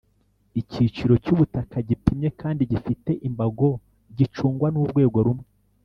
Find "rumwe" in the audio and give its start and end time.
5.27-5.47